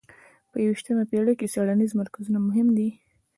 په 0.51 0.57
یویشتمه 0.65 1.03
پېړۍ 1.09 1.33
کې 1.39 1.47
څېړنیز 1.53 1.91
مرکزونه 2.01 2.39
مهم 2.47 2.67
دي. 2.77 2.89